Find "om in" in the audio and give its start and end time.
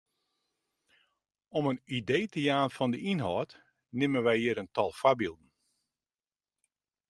1.47-1.81